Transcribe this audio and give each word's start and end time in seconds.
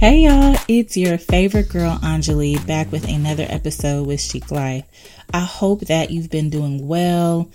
Hey 0.00 0.20
y'all, 0.20 0.56
it's 0.66 0.96
your 0.96 1.18
favorite 1.18 1.68
girl 1.68 1.98
Enjoli 1.98 2.66
back 2.66 2.90
with 2.90 3.06
another 3.06 3.44
episode 3.46 4.06
with 4.06 4.18
Chic 4.22 4.50
Life. 4.50 4.86
I 5.34 5.40
hope 5.40 5.82
that 5.82 6.10
you've 6.10 6.30
been 6.30 6.48
doing 6.48 6.88
well. 6.88 7.50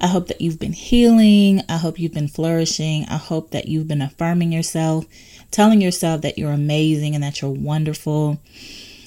I 0.00 0.06
hope 0.06 0.28
that 0.28 0.40
you've 0.40 0.58
been 0.58 0.72
healing. 0.72 1.60
I 1.68 1.76
hope 1.76 1.98
you've 1.98 2.14
been 2.14 2.28
flourishing. 2.28 3.04
I 3.10 3.18
hope 3.18 3.50
that 3.50 3.68
you've 3.68 3.88
been 3.88 4.00
affirming 4.00 4.52
yourself, 4.52 5.04
telling 5.50 5.82
yourself 5.82 6.22
that 6.22 6.38
you're 6.38 6.52
amazing 6.52 7.14
and 7.14 7.22
that 7.22 7.42
you're 7.42 7.50
wonderful, 7.50 8.40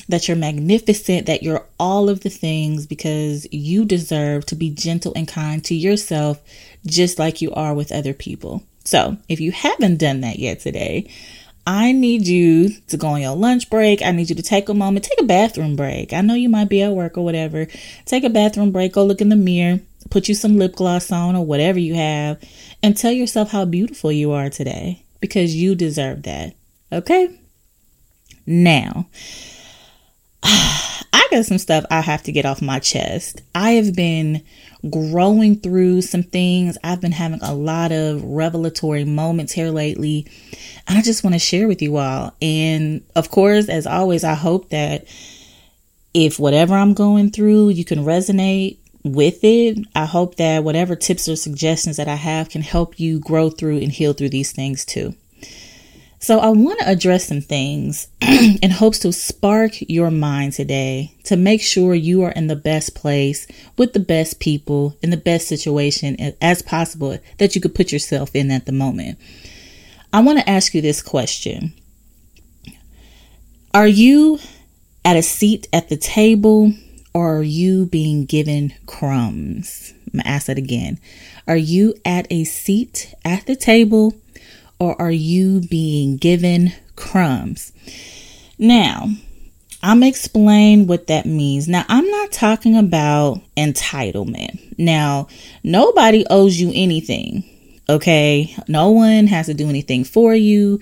that 0.08 0.28
you're 0.28 0.38
magnificent, 0.38 1.26
that 1.26 1.42
you're 1.42 1.66
all 1.80 2.08
of 2.08 2.20
the 2.20 2.30
things 2.30 2.86
because 2.86 3.48
you 3.52 3.86
deserve 3.86 4.46
to 4.46 4.56
be 4.56 4.70
gentle 4.70 5.14
and 5.16 5.28
kind 5.28 5.66
to 5.66 5.74
yourself 5.74 6.40
just 6.86 7.18
like 7.18 7.42
you 7.42 7.52
are 7.54 7.74
with 7.74 7.92
other 7.92 8.14
people. 8.14 8.62
So, 8.84 9.18
if 9.28 9.40
you 9.40 9.52
haven't 9.52 9.98
done 9.98 10.22
that 10.22 10.38
yet 10.38 10.60
today, 10.60 11.10
I 11.68 11.92
need 11.94 12.28
you 12.28 12.70
to 12.88 12.98
go 12.98 13.08
on 13.08 13.22
your 13.22 13.36
lunch 13.36 13.70
break. 13.70 14.02
I 14.04 14.12
need 14.12 14.30
you 14.30 14.36
to 14.36 14.44
take 14.44 14.70
a 14.70 14.74
moment, 14.74 15.06
take 15.06 15.20
a 15.20 15.26
bathroom 15.26 15.76
break. 15.76 16.14
I 16.14 16.22
know 16.22 16.36
you 16.36 16.50
might 16.50 16.70
be 16.70 16.82
at 16.84 16.92
work 16.94 17.18
or 17.18 17.24
whatever. 17.24 17.68
Take 18.06 18.24
a 18.24 18.30
bathroom 18.30 18.72
break, 18.72 18.94
go 18.94 19.04
look 19.04 19.22
in 19.22 19.30
the 19.30 19.36
mirror, 19.36 19.80
put 20.12 20.30
you 20.30 20.36
some 20.36 20.58
lip 20.58 20.76
gloss 20.76 21.12
on 21.12 21.36
or 21.36 21.46
whatever 21.46 21.80
you 21.80 21.96
have, 21.96 22.42
and 22.84 22.96
tell 22.96 23.12
yourself 23.12 23.52
how 23.52 23.66
beautiful 23.66 24.12
you 24.12 24.32
are 24.32 24.50
today 24.50 25.04
because 25.20 25.56
you 25.56 25.74
deserve 25.74 26.24
that. 26.24 26.54
Okay? 26.92 27.36
Now, 28.46 29.08
I 30.44 31.28
got 31.32 31.46
some 31.46 31.58
stuff 31.58 31.84
I 31.90 32.02
have 32.02 32.22
to 32.24 32.32
get 32.32 32.46
off 32.46 32.62
my 32.62 32.78
chest. 32.78 33.42
I 33.56 33.72
have 33.72 33.96
been 33.96 34.44
growing 34.90 35.60
through 35.60 36.02
some 36.02 36.24
things. 36.24 36.78
I've 36.84 37.02
been 37.02 37.12
having 37.12 37.40
a 37.42 37.54
lot 37.54 37.92
of 37.92 38.24
revelatory 38.24 39.06
moments 39.06 39.54
here 39.54 39.70
lately, 39.70 40.28
and 40.88 40.98
I 40.98 41.02
just 41.02 41.24
want 41.24 41.34
to 41.34 41.40
share 41.40 41.68
with 41.68 41.82
you 41.82 41.98
all. 41.98 42.34
And 42.42 43.04
of 43.16 43.30
course, 43.30 43.70
as 43.70 43.88
always, 43.88 44.24
I 44.24 44.34
hope 44.34 44.70
that 44.70 45.06
if 46.14 46.40
whatever 46.40 46.76
I'm 46.76 46.94
going 46.94 47.32
through, 47.32 47.70
you 47.70 47.86
can 47.86 48.00
resonate 48.00 48.78
with 49.04 49.44
it. 49.44 49.78
I 49.96 50.06
hope 50.06 50.36
that 50.36 50.64
whatever 50.64 50.96
tips 50.96 51.28
or 51.28 51.36
suggestions 51.36 51.98
that 51.98 52.08
I 52.08 52.16
have 52.16 52.50
can 52.50 52.62
help 52.62 53.00
you 53.00 53.20
grow 53.20 53.50
through 53.50 53.78
and 53.78 53.92
heal 53.92 54.14
through 54.14 54.30
these 54.30 54.52
things 54.52 54.86
too. 54.86 55.14
So, 56.20 56.40
I 56.40 56.50
want 56.50 56.80
to 56.80 56.90
address 56.90 57.28
some 57.28 57.42
things 57.42 58.08
in 58.22 58.72
hopes 58.72 59.00
to 59.00 59.12
spark 59.12 59.74
your 59.82 60.10
mind 60.10 60.54
today 60.54 61.16
to 61.26 61.36
make 61.36 61.62
sure 61.62 61.94
you 61.94 62.24
are 62.24 62.32
in 62.32 62.48
the 62.48 62.56
best 62.56 62.96
place 62.96 63.48
with 63.78 63.94
the 63.94 64.00
best 64.00 64.40
people 64.40 64.98
in 65.02 65.10
the 65.10 65.18
best 65.18 65.48
situation 65.48 66.18
as 66.42 66.62
possible 66.62 67.18
that 67.38 67.54
you 67.54 67.62
could 67.62 67.76
put 67.76 67.92
yourself 67.92 68.36
in 68.36 68.50
at 68.50 68.66
the 68.66 68.72
moment. 68.72 69.20
I 70.14 70.22
want 70.22 70.40
to 70.40 70.50
ask 70.50 70.74
you 70.74 70.82
this 70.82 71.02
question 71.02 71.74
Are 73.74 73.88
you 73.88 74.40
at 75.04 75.18
a 75.18 75.22
seat 75.22 75.68
at 75.74 75.90
the 75.90 75.98
table 75.98 76.74
or 77.14 77.38
are 77.38 77.44
you 77.44 77.86
being 77.86 78.26
given 78.26 78.74
crumbs? 78.86 79.94
I'm 80.08 80.20
going 80.20 80.24
to 80.24 80.30
ask 80.30 80.48
that 80.48 80.58
again. 80.58 81.00
Are 81.48 81.58
you 81.58 81.94
at 82.06 82.26
a 82.32 82.46
seat 82.46 83.14
at 83.24 83.46
the 83.46 83.56
table 83.56 84.14
or 84.80 85.00
are 85.02 85.12
you 85.12 85.62
being 85.62 86.18
given 86.18 86.74
crumbs? 86.96 87.72
Now, 88.58 89.10
I'm 89.84 90.02
explain 90.02 90.88
what 90.88 91.08
that 91.08 91.26
means. 91.26 91.68
Now, 91.68 91.86
I'm 91.88 92.10
not 92.10 92.32
talking 92.32 92.76
about 92.76 93.42
entitlement. 93.56 94.80
Now, 94.80 95.28
nobody 95.64 96.26
owes 96.30 96.60
you 96.60 96.72
anything. 96.74 97.44
Okay, 97.88 98.56
no 98.68 98.90
one 98.90 99.28
has 99.28 99.46
to 99.46 99.54
do 99.54 99.70
anything 99.70 100.06
for 100.06 100.34
you. 100.34 100.80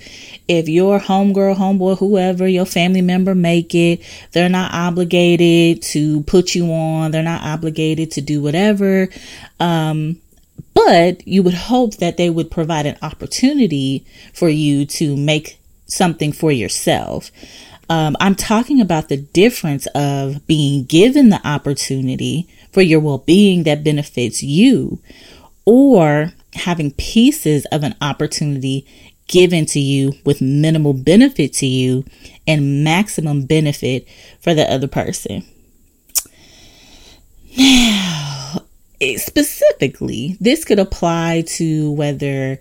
If 0.47 0.69
your 0.69 1.01
homegirl, 1.01 1.57
homeboy, 1.57 1.97
whoever, 1.97 2.47
your 2.47 2.65
family 2.65 3.01
member 3.01 3.35
make 3.35 3.75
it, 3.75 4.01
they're 4.31 4.47
not 4.47 4.73
obligated 4.73 5.81
to 5.81 6.23
put 6.23 6.55
you 6.55 6.71
on. 6.71 7.11
They're 7.11 7.21
not 7.21 7.43
obligated 7.43 8.11
to 8.11 8.21
do 8.21 8.41
whatever. 8.41 9.09
Um, 9.59 10.21
but 10.73 11.27
you 11.27 11.43
would 11.43 11.53
hope 11.53 11.97
that 11.97 12.17
they 12.17 12.29
would 12.29 12.51
provide 12.51 12.85
an 12.85 12.97
opportunity 13.01 14.05
for 14.33 14.49
you 14.49 14.85
to 14.85 15.15
make 15.15 15.59
something 15.85 16.31
for 16.31 16.51
yourself. 16.51 17.31
Um, 17.89 18.15
I'm 18.19 18.35
talking 18.35 18.81
about 18.81 19.09
the 19.09 19.17
difference 19.17 19.85
of 19.87 20.45
being 20.47 20.85
given 20.85 21.29
the 21.29 21.45
opportunity 21.47 22.47
for 22.71 22.81
your 22.81 22.99
well 22.99 23.19
being 23.19 23.63
that 23.63 23.83
benefits 23.83 24.41
you 24.41 24.99
or 25.65 26.33
having 26.53 26.91
pieces 26.91 27.65
of 27.71 27.83
an 27.83 27.95
opportunity 28.01 28.87
given 29.27 29.65
to 29.65 29.79
you 29.79 30.13
with 30.25 30.41
minimal 30.41 30.93
benefit 30.93 31.53
to 31.53 31.65
you 31.65 32.05
and 32.47 32.83
maximum 32.83 33.45
benefit 33.45 34.07
for 34.39 34.53
the 34.53 34.69
other 34.69 34.87
person. 34.87 35.45
Now, 37.57 38.22
specifically, 39.17 40.37
this 40.39 40.65
could 40.65 40.79
apply 40.79 41.43
to 41.57 41.91
whether 41.91 42.59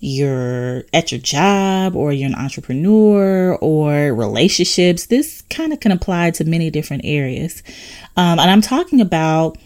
you're 0.00 0.84
at 0.92 1.10
your 1.10 1.20
job 1.20 1.96
or 1.96 2.12
you're 2.12 2.28
an 2.28 2.34
entrepreneur 2.34 3.56
or 3.56 4.14
relationships. 4.14 5.06
This 5.06 5.42
kind 5.50 5.72
of 5.72 5.80
can 5.80 5.92
apply 5.92 6.30
to 6.32 6.44
many 6.44 6.70
different 6.70 7.02
areas. 7.04 7.62
Um, 8.16 8.38
and 8.38 8.50
I'm 8.50 8.62
talking 8.62 9.00
about 9.00 9.58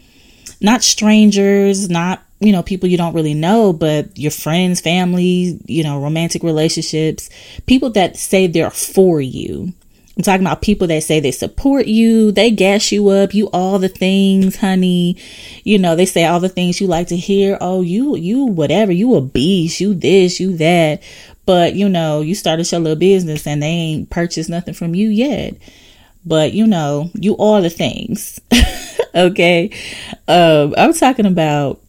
not 0.61 0.83
strangers, 0.83 1.91
not 1.91 2.23
you 2.43 2.51
know, 2.51 2.63
people 2.63 2.89
you 2.89 2.97
don't 2.97 3.15
really 3.15 3.35
know, 3.35 3.73
but 3.73 4.19
your 4.19 4.33
friends, 4.33 4.81
family, 4.81 5.61
you 5.67 5.85
know, 5.85 6.01
romantic 6.01 6.43
relationships, 6.43 7.31
people 7.67 7.91
that 7.91 8.17
say 8.17 8.49
they're 8.49 8.71
for 8.71 9.21
you. 9.21 9.73
I'm 10.17 10.23
talking 10.23 10.47
about 10.47 10.61
people 10.61 10.87
that 10.89 11.03
say 11.03 11.21
they 11.21 11.31
support 11.31 11.87
you, 11.87 12.33
they 12.33 12.51
gas 12.51 12.93
you 12.93 13.09
up, 13.09 13.33
you 13.33 13.49
all 13.51 13.79
the 13.79 13.89
things, 13.89 14.57
honey. 14.57 15.17
You 15.65 15.79
know, 15.79 15.97
they 15.97 16.05
say 16.05 16.27
all 16.27 16.39
the 16.39 16.51
things 16.51 16.81
you 16.81 16.87
like 16.87 17.09
to 17.09 17.17
hear. 17.17 17.57
Oh, 17.63 17.81
you, 17.81 18.17
you, 18.17 18.45
whatever, 18.45 18.93
you 18.93 19.15
a 19.15 19.23
beast, 19.23 19.81
you 19.81 19.95
this, 19.95 20.39
you 20.39 20.55
that. 20.59 21.03
But, 21.47 21.75
you 21.75 21.89
know, 21.89 22.21
you 22.21 22.35
started 22.35 22.71
your 22.71 22.81
little 22.81 22.99
business 22.99 23.47
and 23.47 23.63
they 23.63 23.69
ain't 23.69 24.11
purchased 24.11 24.51
nothing 24.51 24.75
from 24.75 24.95
you 24.95 25.09
yet. 25.09 25.57
But, 26.27 26.53
you 26.53 26.67
know, 26.67 27.11
you 27.15 27.33
all 27.35 27.63
the 27.63 27.71
things. 27.71 28.39
okay. 29.15 29.71
Um, 30.29 30.75
I'm 30.77 30.93
talking 30.93 31.27
about 31.27 31.81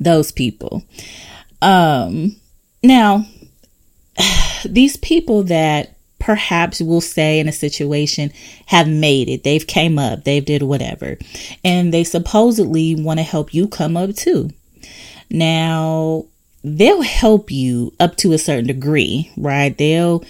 those 0.00 0.32
people. 0.32 0.82
Um, 1.62 2.34
now, 2.82 3.26
these 4.64 4.96
people 4.96 5.44
that 5.44 5.96
perhaps 6.22 6.80
will 6.80 7.00
say 7.00 7.40
in 7.40 7.48
a 7.48 7.52
situation 7.52 8.32
have 8.66 8.88
made 8.88 9.28
it. 9.28 9.42
They've 9.42 9.66
came 9.66 9.98
up 9.98 10.22
they've 10.22 10.44
did 10.44 10.62
whatever. 10.62 11.18
And 11.64 11.92
they 11.92 12.04
supposedly 12.04 12.94
want 12.94 13.18
to 13.18 13.24
help 13.24 13.52
you 13.52 13.66
come 13.66 13.96
up 13.96 14.14
too. 14.14 14.50
Now 15.30 16.26
they'll 16.62 17.02
help 17.02 17.50
you 17.50 17.92
up 17.98 18.16
to 18.18 18.32
a 18.32 18.38
certain 18.38 18.68
degree 18.68 19.32
right? 19.36 19.76
They'll 19.76 20.24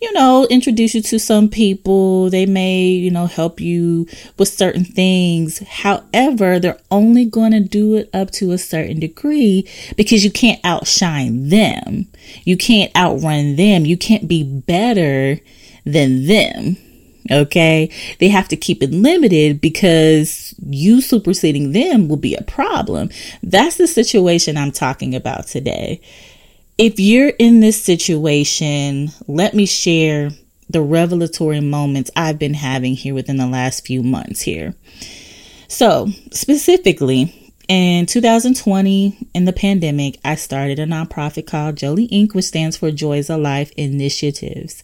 you 0.00 0.12
know, 0.12 0.46
introduce 0.48 0.94
you 0.94 1.02
to 1.02 1.18
some 1.18 1.48
people. 1.48 2.30
They 2.30 2.46
may, 2.46 2.86
you 2.86 3.10
know, 3.10 3.26
help 3.26 3.60
you 3.60 4.06
with 4.38 4.48
certain 4.48 4.84
things. 4.84 5.58
However, 5.66 6.60
they're 6.60 6.80
only 6.90 7.24
going 7.24 7.52
to 7.52 7.60
do 7.60 7.96
it 7.96 8.08
up 8.14 8.30
to 8.32 8.52
a 8.52 8.58
certain 8.58 9.00
degree 9.00 9.68
because 9.96 10.24
you 10.24 10.30
can't 10.30 10.60
outshine 10.64 11.48
them. 11.48 12.06
You 12.44 12.56
can't 12.56 12.94
outrun 12.96 13.56
them. 13.56 13.86
You 13.86 13.96
can't 13.96 14.28
be 14.28 14.44
better 14.44 15.40
than 15.84 16.26
them. 16.26 16.76
Okay. 17.30 17.90
They 18.20 18.28
have 18.28 18.48
to 18.48 18.56
keep 18.56 18.82
it 18.82 18.92
limited 18.92 19.60
because 19.60 20.54
you 20.64 21.00
superseding 21.00 21.72
them 21.72 22.08
will 22.08 22.16
be 22.16 22.36
a 22.36 22.42
problem. 22.42 23.10
That's 23.42 23.76
the 23.76 23.88
situation 23.88 24.56
I'm 24.56 24.72
talking 24.72 25.14
about 25.14 25.48
today 25.48 26.00
if 26.78 27.00
you're 27.00 27.30
in 27.30 27.60
this 27.60 27.82
situation, 27.82 29.10
let 29.26 29.52
me 29.52 29.66
share 29.66 30.30
the 30.70 30.80
revelatory 30.80 31.60
moments 31.60 32.10
I've 32.14 32.38
been 32.38 32.54
having 32.54 32.94
here 32.94 33.14
within 33.14 33.36
the 33.36 33.46
last 33.46 33.86
few 33.86 34.02
months 34.02 34.40
here. 34.40 34.74
So, 35.66 36.08
specifically, 36.30 37.34
in 37.66 38.06
2020, 38.06 39.28
in 39.34 39.44
the 39.44 39.52
pandemic, 39.52 40.18
I 40.24 40.36
started 40.36 40.78
a 40.78 40.86
nonprofit 40.86 41.46
called 41.46 41.76
Jolie 41.76 42.08
Inc., 42.08 42.34
which 42.34 42.46
stands 42.46 42.76
for 42.76 42.90
Joys 42.90 43.28
of 43.28 43.40
Life 43.40 43.72
Initiatives. 43.76 44.82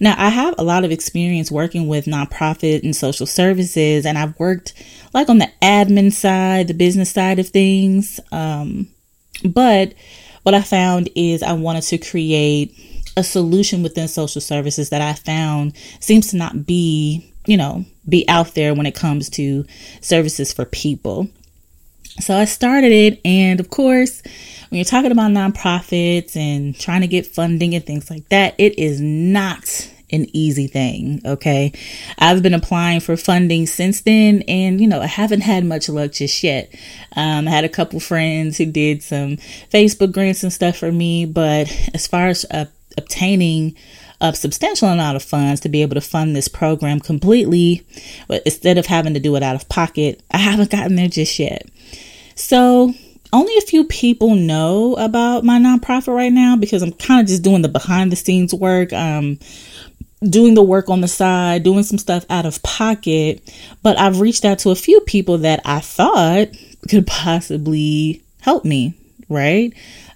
Now, 0.00 0.14
I 0.16 0.28
have 0.28 0.54
a 0.56 0.64
lot 0.64 0.84
of 0.84 0.90
experience 0.90 1.50
working 1.50 1.88
with 1.88 2.06
nonprofit 2.06 2.82
and 2.82 2.94
social 2.94 3.26
services, 3.26 4.06
and 4.06 4.16
I've 4.16 4.38
worked 4.38 4.72
like 5.12 5.28
on 5.28 5.38
the 5.38 5.50
admin 5.60 6.12
side, 6.12 6.68
the 6.68 6.74
business 6.74 7.10
side 7.10 7.38
of 7.38 7.48
things. 7.48 8.20
Um, 8.32 8.88
but 9.44 9.92
what 10.44 10.54
I 10.54 10.62
found 10.62 11.10
is 11.14 11.42
I 11.42 11.52
wanted 11.52 11.82
to 11.82 11.98
create 11.98 12.78
a 13.16 13.24
solution 13.24 13.82
within 13.82 14.08
social 14.08 14.40
services 14.40 14.90
that 14.90 15.00
I 15.00 15.14
found 15.14 15.76
seems 16.00 16.28
to 16.28 16.36
not 16.36 16.66
be, 16.66 17.32
you 17.46 17.56
know, 17.56 17.84
be 18.08 18.28
out 18.28 18.54
there 18.54 18.74
when 18.74 18.86
it 18.86 18.94
comes 18.94 19.28
to 19.30 19.64
services 20.00 20.52
for 20.52 20.64
people. 20.64 21.28
So 22.20 22.36
I 22.36 22.44
started 22.44 22.92
it, 22.92 23.20
and 23.24 23.58
of 23.58 23.70
course, 23.70 24.22
when 24.68 24.78
you're 24.78 24.84
talking 24.84 25.10
about 25.10 25.32
nonprofits 25.32 26.36
and 26.36 26.78
trying 26.78 27.00
to 27.00 27.08
get 27.08 27.26
funding 27.26 27.74
and 27.74 27.84
things 27.84 28.08
like 28.08 28.28
that, 28.28 28.54
it 28.56 28.78
is 28.78 29.00
not 29.00 29.90
an 30.10 30.26
easy 30.32 30.66
thing. 30.66 31.20
Okay. 31.24 31.72
I've 32.18 32.42
been 32.42 32.54
applying 32.54 33.00
for 33.00 33.16
funding 33.16 33.66
since 33.66 34.02
then, 34.02 34.42
and 34.48 34.80
you 34.80 34.86
know, 34.86 35.00
I 35.00 35.06
haven't 35.06 35.42
had 35.42 35.64
much 35.64 35.88
luck 35.88 36.12
just 36.12 36.42
yet. 36.42 36.74
Um, 37.16 37.48
I 37.48 37.50
had 37.50 37.64
a 37.64 37.68
couple 37.68 38.00
friends 38.00 38.58
who 38.58 38.66
did 38.66 39.02
some 39.02 39.36
Facebook 39.72 40.12
grants 40.12 40.42
and 40.42 40.52
stuff 40.52 40.76
for 40.76 40.92
me, 40.92 41.26
but 41.26 41.70
as 41.94 42.06
far 42.06 42.28
as 42.28 42.44
uh, 42.50 42.66
obtaining 42.96 43.76
a 44.20 44.34
substantial 44.34 44.88
amount 44.88 45.16
of 45.16 45.22
funds 45.22 45.60
to 45.60 45.68
be 45.68 45.82
able 45.82 45.94
to 45.94 46.00
fund 46.00 46.34
this 46.34 46.48
program 46.48 47.00
completely, 47.00 47.86
but 48.28 48.42
instead 48.44 48.78
of 48.78 48.86
having 48.86 49.14
to 49.14 49.20
do 49.20 49.36
it 49.36 49.42
out 49.42 49.56
of 49.56 49.68
pocket, 49.68 50.22
I 50.30 50.38
haven't 50.38 50.70
gotten 50.70 50.96
there 50.96 51.08
just 51.08 51.38
yet. 51.38 51.66
So 52.34 52.94
only 53.34 53.56
a 53.56 53.62
few 53.62 53.84
people 53.84 54.36
know 54.36 54.94
about 54.94 55.44
my 55.44 55.58
nonprofit 55.58 56.14
right 56.14 56.32
now 56.32 56.56
because 56.56 56.82
I'm 56.82 56.92
kind 56.92 57.20
of 57.20 57.26
just 57.26 57.42
doing 57.42 57.62
the 57.62 57.68
behind 57.68 58.12
the 58.12 58.16
scenes 58.16 58.54
work. 58.54 58.92
Um, 58.92 59.38
doing 60.28 60.54
the 60.54 60.62
work 60.62 60.88
on 60.88 61.00
the 61.00 61.08
side, 61.08 61.62
doing 61.62 61.82
some 61.82 61.98
stuff 61.98 62.24
out 62.30 62.46
of 62.46 62.62
pocket. 62.62 63.42
But 63.82 63.98
I've 63.98 64.20
reached 64.20 64.44
out 64.44 64.58
to 64.60 64.70
a 64.70 64.76
few 64.76 65.00
people 65.00 65.38
that 65.38 65.60
I 65.64 65.80
thought 65.80 66.48
could 66.88 67.06
possibly 67.08 68.22
help 68.40 68.64
me, 68.64 68.94
right? 69.28 69.72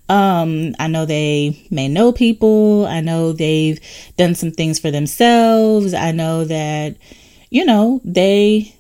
Um, 0.08 0.74
I 0.78 0.88
know 0.88 1.04
they 1.04 1.66
may 1.70 1.88
know 1.88 2.12
people. 2.12 2.86
I 2.86 3.00
know 3.00 3.32
they've 3.32 3.78
done 4.16 4.34
some 4.34 4.52
things 4.52 4.78
for 4.78 4.90
themselves. 4.90 5.92
I 5.92 6.12
know 6.12 6.44
that, 6.44 6.96
you 7.50 7.64
know, 7.64 8.00
they 8.04 8.74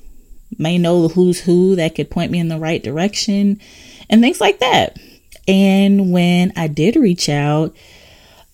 may 0.58 0.78
know 0.78 1.06
the 1.06 1.14
who's 1.14 1.40
who 1.40 1.76
that 1.76 1.94
could 1.94 2.10
point 2.10 2.32
me 2.32 2.38
in 2.38 2.48
the 2.48 2.58
right 2.58 2.82
direction 2.82 3.60
and 4.08 4.22
things 4.22 4.40
like 4.40 4.60
that. 4.60 4.98
And 5.46 6.12
when 6.12 6.52
I 6.56 6.66
did 6.68 6.96
reach 6.96 7.28
out, 7.28 7.74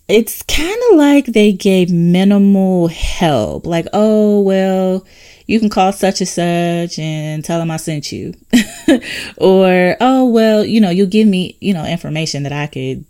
it's 0.09 0.43
kind 0.43 0.77
of 0.91 0.99
like 0.99 1.27
they 1.27 1.53
gave 1.53 1.91
minimal 1.91 2.89
help. 2.89 3.67
Like, 3.67 3.87
oh, 3.93 4.41
well, 4.41 5.05
you 5.47 5.59
can 5.59 5.71
call 5.71 5.93
such 5.93 6.21
and 6.21 6.29
such 6.29 6.99
and 6.99 7.45
tell 7.45 7.59
them 7.59 7.71
I 7.71 7.79
sent 7.79 8.12
you. 8.12 8.35
or, 9.39 9.97
oh, 10.01 10.29
well, 10.29 10.65
you 10.65 10.81
know, 10.81 10.91
you'll 10.91 11.06
give 11.06 11.27
me, 11.27 11.56
you 11.61 11.73
know, 11.73 11.87
information 11.87 12.43
that 12.43 12.53
I 12.53 12.67
could 12.67 13.05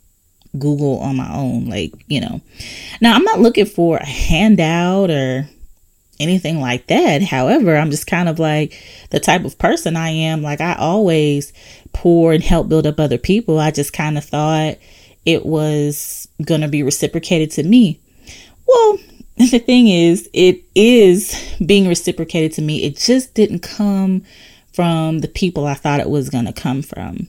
Google 0.58 1.00
on 1.00 1.16
my 1.16 1.32
own. 1.34 1.66
Like, 1.66 1.92
you 2.06 2.20
know, 2.20 2.40
now 3.00 3.14
I'm 3.14 3.24
not 3.24 3.40
looking 3.40 3.66
for 3.66 3.96
a 3.96 4.06
handout 4.06 5.10
or 5.10 5.48
anything 6.20 6.60
like 6.60 6.86
that. 6.86 7.22
However, 7.22 7.76
I'm 7.76 7.90
just 7.90 8.06
kind 8.06 8.28
of 8.28 8.38
like 8.38 8.80
the 9.10 9.18
type 9.18 9.44
of 9.44 9.58
person 9.58 9.96
I 9.96 10.10
am. 10.10 10.42
Like, 10.42 10.60
I 10.60 10.74
always 10.74 11.52
pour 11.92 12.32
and 12.32 12.42
help 12.42 12.68
build 12.68 12.86
up 12.86 13.00
other 13.00 13.18
people. 13.18 13.58
I 13.58 13.72
just 13.72 13.92
kind 13.92 14.16
of 14.16 14.24
thought 14.24 14.76
it 15.24 15.44
was 15.46 16.28
going 16.44 16.60
to 16.60 16.68
be 16.68 16.82
reciprocated 16.82 17.50
to 17.52 17.62
me. 17.62 18.00
Well, 18.66 18.98
the 19.36 19.58
thing 19.58 19.88
is, 19.88 20.28
it 20.32 20.62
is 20.74 21.56
being 21.64 21.88
reciprocated 21.88 22.52
to 22.52 22.62
me. 22.62 22.84
It 22.84 22.96
just 22.96 23.34
didn't 23.34 23.60
come 23.60 24.22
from 24.72 25.20
the 25.20 25.28
people 25.28 25.66
I 25.66 25.74
thought 25.74 26.00
it 26.00 26.10
was 26.10 26.30
going 26.30 26.46
to 26.46 26.52
come 26.52 26.82
from. 26.82 27.28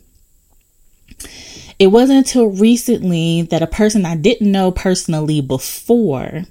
It 1.77 1.87
wasn't 1.87 2.19
until 2.19 2.47
recently 2.47 3.43
that 3.43 3.61
a 3.61 3.67
person 3.67 4.05
I 4.05 4.15
didn't 4.15 4.51
know 4.51 4.71
personally 4.71 5.41
before 5.41 6.43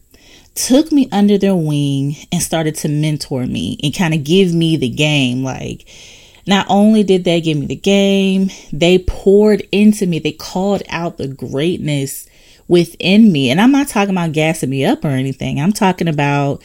took 0.55 0.93
me 0.93 1.09
under 1.11 1.37
their 1.39 1.57
wing 1.57 2.17
and 2.31 2.43
started 2.43 2.77
to 2.77 2.89
mentor 2.89 3.47
me 3.47 3.79
and 3.83 3.95
kind 3.95 4.15
of 4.15 4.23
give 4.23 4.55
me 4.55 4.77
the 4.77 4.89
game. 4.89 5.43
Like, 5.43 5.87
not 6.47 6.67
only 6.69 7.03
did 7.03 7.25
they 7.25 7.41
give 7.41 7.59
me 7.59 7.67
the 7.67 7.77
game, 7.77 8.51
they 8.73 8.99
poured 8.99 9.63
into 9.73 10.07
me. 10.07 10.19
They 10.19 10.33
called 10.33 10.83
out 10.89 11.17
the 11.17 11.29
greatness 11.29 12.27
within 12.69 13.33
me. 13.33 13.51
And 13.51 13.61
I'm 13.61 13.73
not 13.73 13.89
talking 13.89 14.15
about 14.15 14.33
gassing 14.33 14.71
me 14.71 14.85
up 14.85 15.05
or 15.05 15.09
anything. 15.09 15.61
I'm 15.61 15.73
talking 15.73 16.09
about 16.09 16.63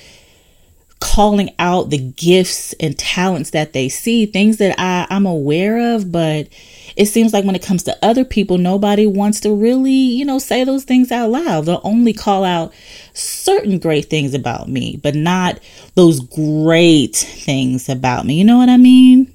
calling 1.00 1.50
out 1.60 1.90
the 1.90 1.98
gifts 1.98 2.74
and 2.74 2.98
talents 2.98 3.52
that 3.52 3.72
they 3.72 3.88
see, 3.88 4.26
things 4.26 4.58
that 4.58 4.76
I, 4.78 5.08
I'm 5.10 5.26
aware 5.26 5.96
of, 5.96 6.12
but 6.12 6.50
it 6.98 7.06
seems 7.06 7.32
like 7.32 7.46
when 7.46 7.56
it 7.56 7.64
comes 7.64 7.84
to 7.84 7.98
other 8.02 8.26
people, 8.26 8.58
nobody 8.58 9.08
wants 9.08 9.40
to 9.42 9.54
really, 9.54 9.92
you 9.92 10.26
know, 10.26 10.40
say 10.40 10.66
those 10.66 10.84
things 10.84 11.12
out 11.12 11.30
loud. 11.30 11.66
They'll 11.66 11.82
only 11.86 12.12
call 12.12 12.44
out 12.44 12.74
certain 13.14 13.80
great 13.80 14.10
things 14.10 14.34
about 14.34 14.68
me, 14.68 15.00
but 15.02 15.16
not 15.16 15.60
those 15.96 16.20
great 16.20 17.16
things 17.16 17.88
about 17.88 18.26
me. 18.26 18.36
You 18.36 18.44
know 18.44 18.58
what 18.58 18.70
I 18.70 18.78
mean? 18.78 19.34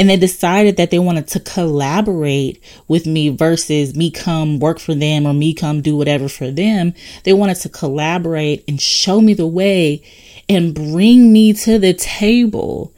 And 0.00 0.08
they 0.08 0.16
decided 0.16 0.78
that 0.78 0.90
they 0.90 0.98
wanted 0.98 1.28
to 1.28 1.40
collaborate 1.40 2.58
with 2.88 3.04
me 3.04 3.28
versus 3.28 3.94
me 3.94 4.10
come 4.10 4.58
work 4.58 4.78
for 4.78 4.94
them 4.94 5.26
or 5.26 5.34
me 5.34 5.52
come 5.52 5.82
do 5.82 5.94
whatever 5.94 6.26
for 6.26 6.50
them. 6.50 6.94
They 7.24 7.34
wanted 7.34 7.56
to 7.56 7.68
collaborate 7.68 8.64
and 8.66 8.80
show 8.80 9.20
me 9.20 9.34
the 9.34 9.46
way 9.46 10.02
and 10.48 10.74
bring 10.74 11.34
me 11.34 11.52
to 11.52 11.78
the 11.78 11.92
table. 11.92 12.94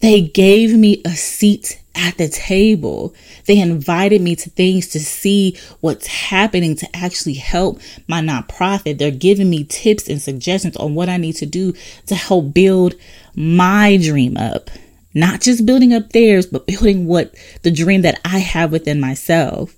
They 0.00 0.22
gave 0.22 0.74
me 0.74 1.02
a 1.04 1.10
seat 1.10 1.78
at 1.94 2.16
the 2.16 2.28
table. 2.28 3.14
They 3.44 3.60
invited 3.60 4.22
me 4.22 4.34
to 4.36 4.48
things 4.48 4.86
to 4.88 5.00
see 5.00 5.58
what's 5.82 6.06
happening 6.06 6.74
to 6.76 6.96
actually 6.96 7.34
help 7.34 7.80
my 8.08 8.22
nonprofit. 8.22 8.96
They're 8.96 9.10
giving 9.10 9.50
me 9.50 9.64
tips 9.64 10.08
and 10.08 10.22
suggestions 10.22 10.78
on 10.78 10.94
what 10.94 11.10
I 11.10 11.18
need 11.18 11.34
to 11.34 11.46
do 11.46 11.74
to 12.06 12.14
help 12.14 12.54
build 12.54 12.94
my 13.34 13.98
dream 13.98 14.38
up. 14.38 14.70
Not 15.16 15.40
just 15.40 15.64
building 15.64 15.94
up 15.94 16.10
theirs, 16.10 16.44
but 16.44 16.66
building 16.66 17.06
what 17.06 17.34
the 17.62 17.70
dream 17.70 18.02
that 18.02 18.20
I 18.22 18.38
have 18.38 18.70
within 18.70 19.00
myself. 19.00 19.74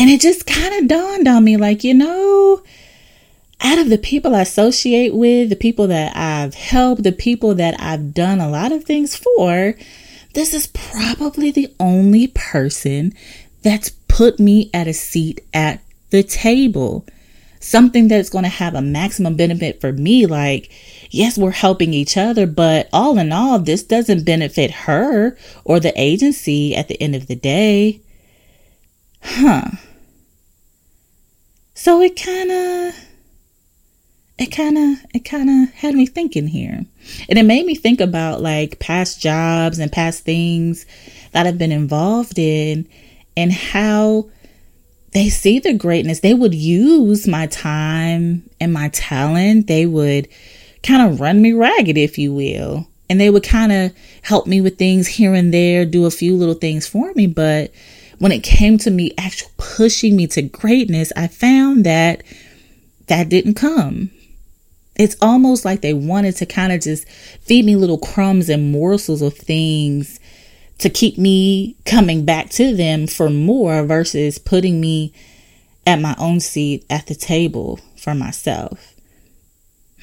And 0.00 0.08
it 0.08 0.22
just 0.22 0.46
kind 0.46 0.74
of 0.76 0.88
dawned 0.88 1.28
on 1.28 1.44
me 1.44 1.58
like, 1.58 1.84
you 1.84 1.92
know, 1.92 2.62
out 3.60 3.78
of 3.78 3.90
the 3.90 3.98
people 3.98 4.34
I 4.34 4.40
associate 4.40 5.14
with, 5.14 5.50
the 5.50 5.56
people 5.56 5.88
that 5.88 6.16
I've 6.16 6.54
helped, 6.54 7.02
the 7.02 7.12
people 7.12 7.54
that 7.56 7.78
I've 7.78 8.14
done 8.14 8.40
a 8.40 8.48
lot 8.48 8.72
of 8.72 8.84
things 8.84 9.14
for, 9.14 9.74
this 10.32 10.54
is 10.54 10.68
probably 10.68 11.50
the 11.50 11.70
only 11.78 12.28
person 12.28 13.12
that's 13.60 13.90
put 14.08 14.40
me 14.40 14.70
at 14.72 14.88
a 14.88 14.94
seat 14.94 15.42
at 15.52 15.80
the 16.08 16.22
table. 16.22 17.04
Something 17.62 18.08
that's 18.08 18.28
going 18.28 18.44
to 18.44 18.50
have 18.50 18.74
a 18.74 18.82
maximum 18.82 19.36
benefit 19.36 19.80
for 19.80 19.92
me. 19.92 20.26
Like, 20.26 20.70
yes, 21.10 21.38
we're 21.38 21.52
helping 21.52 21.94
each 21.94 22.16
other, 22.16 22.46
but 22.46 22.88
all 22.92 23.18
in 23.18 23.32
all, 23.32 23.58
this 23.58 23.82
doesn't 23.82 24.24
benefit 24.24 24.70
her 24.70 25.36
or 25.64 25.78
the 25.78 25.92
agency 26.00 26.74
at 26.74 26.88
the 26.88 27.00
end 27.00 27.14
of 27.14 27.28
the 27.28 27.36
day. 27.36 28.00
Huh. 29.22 29.70
So 31.74 32.00
it 32.00 32.20
kind 32.20 32.50
of 32.50 32.94
it 34.38 34.46
kind 34.46 34.76
of 34.76 35.04
it 35.14 35.20
kind 35.24 35.48
of 35.48 35.74
had 35.74 35.94
me 35.94 36.06
thinking 36.06 36.48
here 36.48 36.84
and 37.28 37.38
it 37.38 37.44
made 37.44 37.66
me 37.66 37.74
think 37.74 38.00
about 38.00 38.40
like 38.40 38.78
past 38.78 39.20
jobs 39.20 39.78
and 39.78 39.92
past 39.92 40.24
things 40.24 40.86
that 41.32 41.46
i've 41.46 41.58
been 41.58 41.72
involved 41.72 42.38
in 42.38 42.88
and 43.36 43.52
how 43.52 44.28
they 45.12 45.28
see 45.28 45.58
the 45.58 45.74
greatness 45.74 46.20
they 46.20 46.34
would 46.34 46.54
use 46.54 47.28
my 47.28 47.46
time 47.46 48.48
and 48.60 48.72
my 48.72 48.88
talent 48.88 49.66
they 49.66 49.86
would 49.86 50.28
kind 50.82 51.10
of 51.10 51.20
run 51.20 51.40
me 51.40 51.52
ragged, 51.52 51.96
if 51.96 52.18
you 52.18 52.32
will. 52.32 52.86
And 53.08 53.20
they 53.20 53.30
would 53.30 53.44
kind 53.44 53.72
of 53.72 53.92
help 54.22 54.46
me 54.46 54.60
with 54.60 54.78
things 54.78 55.06
here 55.06 55.34
and 55.34 55.52
there, 55.52 55.84
do 55.84 56.06
a 56.06 56.10
few 56.10 56.36
little 56.36 56.54
things 56.54 56.86
for 56.86 57.12
me. 57.14 57.26
But 57.26 57.72
when 58.18 58.32
it 58.32 58.42
came 58.42 58.78
to 58.78 58.90
me 58.90 59.12
actually 59.18 59.52
pushing 59.58 60.16
me 60.16 60.26
to 60.28 60.42
greatness, 60.42 61.12
I 61.16 61.26
found 61.26 61.84
that 61.84 62.22
that 63.08 63.28
didn't 63.28 63.54
come. 63.54 64.10
It's 64.96 65.16
almost 65.20 65.64
like 65.64 65.80
they 65.80 65.94
wanted 65.94 66.36
to 66.36 66.46
kind 66.46 66.72
of 66.72 66.80
just 66.80 67.08
feed 67.40 67.64
me 67.64 67.76
little 67.76 67.98
crumbs 67.98 68.48
and 68.48 68.72
morsels 68.72 69.22
of 69.22 69.34
things 69.34 70.20
to 70.82 70.90
keep 70.90 71.18
me 71.18 71.76
coming 71.84 72.24
back 72.24 72.50
to 72.50 72.74
them 72.74 73.06
for 73.06 73.30
more 73.30 73.84
versus 73.84 74.38
putting 74.38 74.80
me 74.80 75.12
at 75.86 76.00
my 76.00 76.14
own 76.18 76.40
seat 76.40 76.84
at 76.90 77.06
the 77.06 77.14
table 77.14 77.80
for 77.96 78.14
myself 78.14 78.92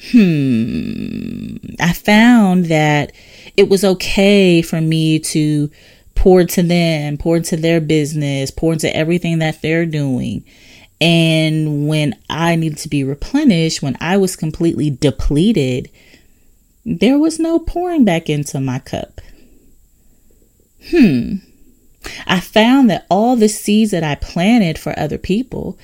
hmm, 0.08 1.56
I 1.78 1.92
found 1.92 2.66
that 2.66 3.12
it 3.56 3.68
was 3.68 3.84
okay 3.84 4.62
for 4.62 4.80
me 4.80 5.18
to 5.18 5.70
pour 6.14 6.42
into 6.42 6.62
them, 6.62 7.16
pour 7.16 7.36
into 7.36 7.56
their 7.56 7.80
business, 7.80 8.50
pour 8.50 8.72
into 8.72 8.94
everything 8.94 9.38
that 9.38 9.62
they're 9.62 9.86
doing. 9.86 10.44
And 11.00 11.88
when 11.88 12.16
I 12.28 12.56
needed 12.56 12.78
to 12.78 12.88
be 12.88 13.04
replenished, 13.04 13.82
when 13.82 13.96
I 14.00 14.16
was 14.18 14.36
completely 14.36 14.90
depleted, 14.90 15.90
there 16.84 17.18
was 17.18 17.38
no 17.38 17.58
pouring 17.58 18.04
back 18.04 18.28
into 18.28 18.60
my 18.60 18.78
cup. 18.80 19.20
Hmm. 20.88 21.36
I 22.26 22.40
found 22.40 22.88
that 22.90 23.06
all 23.10 23.36
the 23.36 23.48
seeds 23.48 23.90
that 23.90 24.04
I 24.04 24.14
planted 24.14 24.78
for 24.78 24.98
other 24.98 25.18
people 25.18 25.78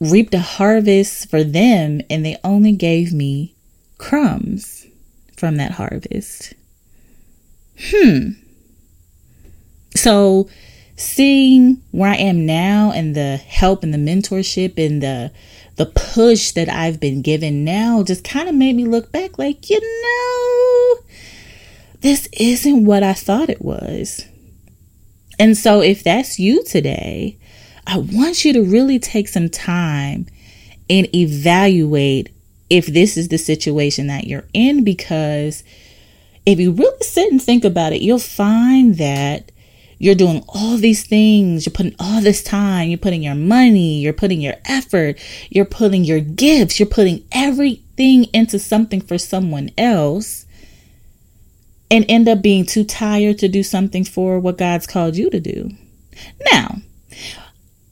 reaped 0.00 0.34
a 0.34 0.40
harvest 0.40 1.30
for 1.30 1.44
them 1.44 2.00
and 2.10 2.24
they 2.24 2.38
only 2.42 2.72
gave 2.72 3.12
me 3.12 3.54
crumbs 3.98 4.86
from 5.36 5.56
that 5.56 5.72
harvest. 5.72 6.54
Hmm. 7.78 8.30
So, 9.94 10.48
seeing 10.96 11.82
where 11.90 12.10
I 12.10 12.16
am 12.16 12.46
now 12.46 12.92
and 12.92 13.14
the 13.14 13.36
help 13.36 13.82
and 13.82 13.92
the 13.92 13.98
mentorship 13.98 14.84
and 14.84 15.02
the 15.02 15.32
the 15.76 15.86
push 15.86 16.52
that 16.52 16.68
I've 16.68 17.00
been 17.00 17.22
given 17.22 17.64
now 17.64 18.02
just 18.02 18.24
kind 18.24 18.48
of 18.48 18.54
made 18.54 18.76
me 18.76 18.84
look 18.84 19.10
back 19.10 19.38
like, 19.38 19.70
you 19.70 19.80
know, 19.80 20.61
this 22.02 22.28
isn't 22.32 22.84
what 22.84 23.02
I 23.02 23.14
thought 23.14 23.48
it 23.48 23.62
was. 23.62 24.26
And 25.38 25.56
so, 25.56 25.80
if 25.80 26.04
that's 26.04 26.38
you 26.38 26.62
today, 26.64 27.38
I 27.86 27.98
want 27.98 28.44
you 28.44 28.52
to 28.52 28.62
really 28.62 28.98
take 28.98 29.28
some 29.28 29.48
time 29.48 30.26
and 30.90 31.14
evaluate 31.14 32.30
if 32.68 32.86
this 32.86 33.16
is 33.16 33.28
the 33.28 33.38
situation 33.38 34.08
that 34.08 34.26
you're 34.26 34.44
in 34.52 34.84
because 34.84 35.64
if 36.44 36.58
you 36.58 36.72
really 36.72 36.96
sit 37.00 37.30
and 37.30 37.40
think 37.40 37.64
about 37.64 37.92
it, 37.92 38.02
you'll 38.02 38.18
find 38.18 38.96
that 38.98 39.50
you're 39.98 40.14
doing 40.16 40.44
all 40.48 40.76
these 40.76 41.04
things. 41.04 41.64
You're 41.64 41.72
putting 41.72 41.94
all 42.00 42.20
this 42.20 42.42
time. 42.42 42.88
You're 42.88 42.98
putting 42.98 43.22
your 43.22 43.36
money. 43.36 44.00
You're 44.00 44.12
putting 44.12 44.40
your 44.40 44.56
effort. 44.64 45.18
You're 45.48 45.64
putting 45.64 46.04
your 46.04 46.20
gifts. 46.20 46.80
You're 46.80 46.88
putting 46.88 47.24
everything 47.30 48.24
into 48.32 48.58
something 48.58 49.00
for 49.00 49.18
someone 49.18 49.70
else 49.78 50.46
and 51.92 52.06
end 52.08 52.26
up 52.26 52.40
being 52.40 52.64
too 52.64 52.84
tired 52.84 53.38
to 53.38 53.48
do 53.48 53.62
something 53.62 54.02
for 54.02 54.40
what 54.40 54.56
God's 54.56 54.86
called 54.86 55.14
you 55.14 55.28
to 55.28 55.38
do. 55.38 55.70
Now, 56.50 56.78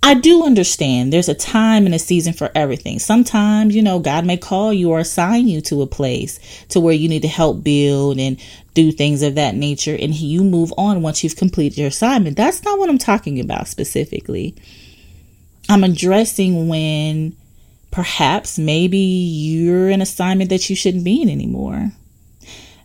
I 0.03 0.15
do 0.15 0.43
understand 0.43 1.13
there's 1.13 1.29
a 1.29 1.35
time 1.35 1.85
and 1.85 1.95
a 1.95 1.99
season 1.99 2.33
for 2.33 2.51
everything. 2.55 2.99
Sometimes, 2.99 3.77
you 3.77 3.83
know, 3.83 3.99
God 3.99 4.25
may 4.25 4.39
call 4.39 4.73
you 4.73 4.91
or 4.91 5.01
assign 5.01 5.49
you 5.49 5.61
to 5.63 5.83
a 5.83 5.87
place 5.87 6.41
to 6.71 6.81
where 6.81 6.95
you 6.95 7.11
need 7.11 7.21
to 7.23 7.29
help 7.29 7.63
build 7.63 8.19
and 8.19 8.41
do 8.73 8.91
things 8.91 9.21
of 9.23 9.35
that 9.35 9.55
nature 9.55 9.97
and 10.01 10.15
you 10.15 10.45
move 10.45 10.73
on 10.79 11.03
once 11.03 11.23
you've 11.23 11.37
completed 11.37 11.77
your 11.77 11.89
assignment. 11.89 12.39
That's 12.39 12.65
not 12.65 12.79
what 12.79 12.89
I'm 12.89 12.97
talking 12.97 13.39
about 13.39 13.69
specifically. 13.69 14.55
I'm 15.69 15.85
addressing 15.85 16.69
when 16.69 17.37
perhaps 17.91 18.59
maybe 18.59 18.97
you're 18.97 19.91
an 19.91 20.01
assignment 20.01 20.49
that 20.49 20.71
you 20.71 20.77
shouldn't 20.77 21.05
be 21.05 21.21
in 21.21 21.29
anymore. 21.29 21.93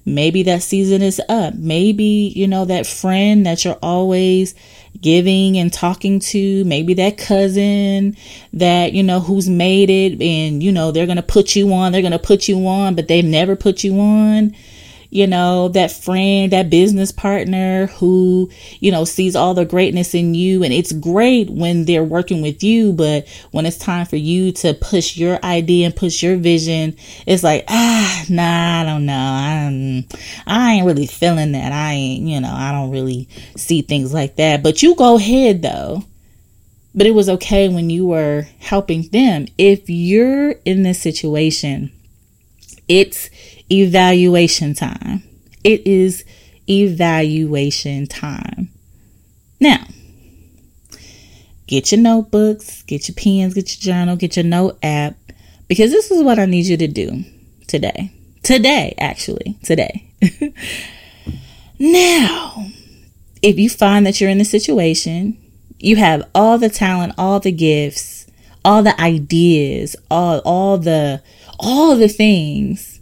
Maybe 0.06 0.44
that 0.44 0.62
season 0.62 1.02
is 1.02 1.20
up. 1.30 1.56
Maybe, 1.56 2.32
you 2.36 2.48
know, 2.48 2.66
that 2.66 2.86
friend 2.86 3.46
that 3.46 3.66
you're 3.66 3.80
always 3.82 4.54
giving 5.02 5.58
and 5.58 5.74
talking 5.74 6.20
to, 6.20 6.64
maybe 6.66 6.94
that 6.94 7.18
cousin 7.18 8.16
that, 8.54 8.94
you 8.94 9.04
know, 9.04 9.20
who's 9.20 9.50
made 9.50 9.90
it 9.90 10.22
and, 10.22 10.62
you 10.62 10.72
know, 10.72 10.92
they're 10.92 11.08
going 11.08 11.16
to 11.18 11.24
put 11.24 11.56
you 11.56 11.74
on, 11.74 11.92
they're 11.92 12.02
going 12.02 12.12
to 12.12 12.20
put 12.20 12.48
you 12.48 12.68
on, 12.68 12.96
but 12.96 13.08
they've 13.08 13.26
never 13.26 13.56
put 13.56 13.84
you 13.84 14.00
on 14.00 14.56
you 15.10 15.28
know, 15.28 15.70
that 15.70 15.92
friend, 15.92 16.52
that 16.52 16.70
business 16.70 17.12
partner 17.12 17.88
who, 17.88 18.50
you 18.80 18.92
know, 18.92 19.06
sees 19.06 19.36
all 19.36 19.54
the 19.54 19.66
greatness 19.66 20.14
in 20.14 20.34
you. 20.34 20.64
And 20.64 20.74
it's 20.74 20.92
great 20.92 21.50
when 21.50 21.86
they're 21.86 22.04
working 22.04 22.42
with 22.42 22.64
you, 22.64 22.94
but 22.94 23.28
when 23.52 23.66
it's 23.66 23.78
time 23.78 24.06
for 24.06 24.16
you 24.16 24.52
to 24.54 24.74
push 24.74 25.18
your 25.18 25.44
idea 25.44 25.86
and 25.86 25.96
push 25.96 26.22
your 26.24 26.38
vision, 26.38 26.96
it's 27.26 27.44
like, 27.44 27.66
ah, 27.68 28.26
nah, 28.30 28.82
I 28.82 28.84
don't 28.84 29.06
know. 29.06 29.14
I'm, 29.14 30.06
I 30.48 30.74
ain't 30.74 30.86
really 30.86 31.08
feeling 31.08 31.54
that. 31.54 31.72
I 31.72 31.94
ain't, 31.94 32.28
you 32.28 32.40
know, 32.40 32.54
I 32.54 32.72
don't 32.72 32.92
really 32.92 33.28
see 33.56 33.82
things 33.82 34.14
like 34.14 34.36
that. 34.36 34.64
But 34.64 34.84
you 34.84 34.96
go 34.96 35.18
ahead 35.18 35.62
though. 35.62 36.04
But 36.98 37.08
it 37.08 37.12
was 37.12 37.28
okay 37.28 37.68
when 37.68 37.90
you 37.90 38.06
were 38.06 38.48
helping 38.60 39.10
them. 39.10 39.48
If 39.58 39.90
you're 39.90 40.52
in 40.64 40.84
this 40.84 41.02
situation, 41.02 41.92
it's 42.88 43.30
evaluation 43.72 44.74
time. 44.74 45.24
It 45.64 45.86
is 45.88 46.24
evaluation 46.70 48.08
time. 48.08 48.70
Now, 49.60 49.86
get 51.68 51.92
your 51.92 52.02
notebooks, 52.02 52.84
get 52.84 53.08
your 53.08 53.16
pens, 53.16 53.54
get 53.54 53.76
your 53.76 53.94
journal, 53.94 54.16
get 54.16 54.36
your 54.36 54.46
note 54.46 54.78
app, 54.84 55.16
because 55.68 55.92
this 55.92 56.12
is 56.12 56.24
what 56.24 56.40
I 56.40 56.46
need 56.46 56.66
you 56.66 56.78
to 56.78 56.88
do 56.88 57.24
today. 57.68 58.12
Today, 58.44 58.94
actually, 59.00 59.58
today. 59.64 60.08
now, 61.80 62.68
if 63.42 63.58
you 63.58 63.70
find 63.70 64.06
that 64.06 64.22
you're 64.22 64.30
in 64.30 64.42
a 64.42 64.46
situation, 64.46 65.38
you 65.80 65.96
have 65.96 66.30
all 66.36 66.58
the 66.58 66.70
talent, 66.70 67.14
all 67.18 67.40
the 67.40 67.52
gifts, 67.52 68.28
all 68.64 68.84
the 68.84 69.00
ideas, 69.00 69.96
all 70.10 70.40
all 70.40 70.78
the 70.78 71.22
all 71.60 71.96
the 71.96 72.08
things 72.08 72.95